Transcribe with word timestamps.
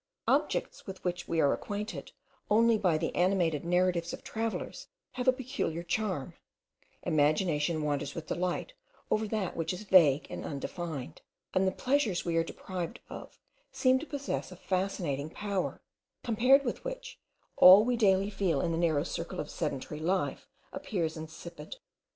Objects 0.27 0.87
with 0.87 1.03
which 1.03 1.27
we 1.27 1.39
are 1.39 1.53
acquainted 1.53 2.11
only 2.49 2.75
by 2.75 2.97
the 2.97 3.13
animated 3.15 3.63
narratives 3.63 4.13
of 4.13 4.23
travellers 4.23 4.87
have 5.11 5.27
a 5.27 5.31
peculiar 5.31 5.83
charm; 5.83 6.33
imagination 7.03 7.83
wanders 7.83 8.15
with 8.15 8.25
delight 8.25 8.73
over 9.11 9.27
that 9.27 9.55
which 9.55 9.71
is 9.71 9.83
vague 9.83 10.25
and 10.31 10.43
undefined; 10.43 11.21
and 11.53 11.67
the 11.67 11.71
pleasures 11.71 12.25
we 12.25 12.35
are 12.35 12.43
deprived 12.43 12.99
of 13.11 13.37
seem 13.71 13.99
to 13.99 14.07
possess 14.07 14.51
a 14.51 14.55
fascinating 14.55 15.29
power, 15.29 15.83
compared 16.23 16.65
with 16.65 16.83
which 16.83 17.19
all 17.55 17.83
we 17.85 17.95
daily 17.95 18.31
feel 18.31 18.59
in 18.59 18.71
the 18.71 18.79
narrow 18.79 19.03
circle 19.03 19.39
of 19.39 19.51
sedentary 19.51 19.99
life 19.99 20.47
appears 20.73 21.15
insipid. 21.15 21.75